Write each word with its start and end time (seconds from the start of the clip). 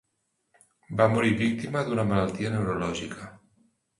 Va 1.01 1.05
morir 1.15 1.35
víctima 1.41 1.85
d'una 1.89 2.05
malaltia 2.13 2.53
neurològica. 2.57 3.29